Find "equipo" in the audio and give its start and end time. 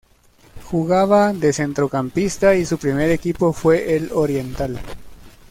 3.11-3.53